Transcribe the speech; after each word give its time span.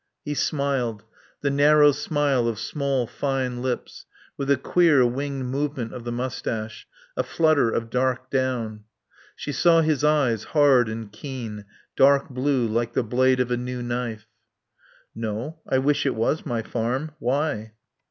He 0.25 0.33
smiled; 0.33 1.03
the 1.41 1.51
narrow 1.51 1.91
smile 1.91 2.47
of 2.47 2.57
small, 2.57 3.05
fine 3.05 3.61
lips, 3.61 4.07
with 4.35 4.49
a 4.49 4.57
queer, 4.57 5.05
winged 5.05 5.45
movement 5.45 5.93
of 5.93 6.05
the 6.05 6.11
moustache, 6.11 6.87
a 7.15 7.21
flutter 7.21 7.69
of 7.69 7.91
dark 7.91 8.31
down. 8.31 8.85
She 9.35 9.51
saw 9.51 9.81
his 9.81 10.03
eyes, 10.03 10.43
hard 10.55 10.89
and 10.89 11.11
keen, 11.11 11.65
dark 11.95 12.29
blue, 12.31 12.65
like 12.65 12.93
the 12.93 13.03
blade 13.03 13.39
of 13.39 13.51
a 13.51 13.57
new 13.57 13.83
knife. 13.83 14.25
"No. 15.13 15.59
I 15.69 15.77
wish 15.77 16.07
it 16.07 16.15
was 16.15 16.47
my 16.47 16.63
farm. 16.63 17.11
Why?" 17.19 17.73